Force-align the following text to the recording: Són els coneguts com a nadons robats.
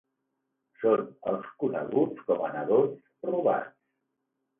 Són 0.83 1.03
els 1.31 1.51
coneguts 1.63 2.23
com 2.31 2.41
a 2.47 2.49
nadons 2.55 3.05
robats. 3.29 3.77